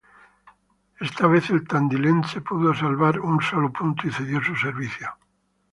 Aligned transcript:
Esta 0.99 1.27
vez, 1.27 1.51
el 1.51 1.67
tandilense 1.67 2.41
pudo 2.41 2.73
salvar 2.73 3.19
un 3.19 3.39
solo 3.39 3.71
punto 3.71 4.07
y 4.07 4.11
cedió 4.11 4.41
su 4.43 4.55
servicio. 4.55 5.15